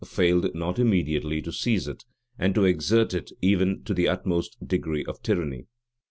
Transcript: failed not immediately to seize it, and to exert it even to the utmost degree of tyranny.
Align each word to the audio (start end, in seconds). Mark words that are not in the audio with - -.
failed 0.03 0.55
not 0.55 0.79
immediately 0.79 1.43
to 1.43 1.51
seize 1.51 1.87
it, 1.87 2.05
and 2.39 2.55
to 2.55 2.65
exert 2.65 3.13
it 3.13 3.31
even 3.39 3.83
to 3.83 3.93
the 3.93 4.07
utmost 4.07 4.57
degree 4.67 5.05
of 5.05 5.21
tyranny. 5.21 5.67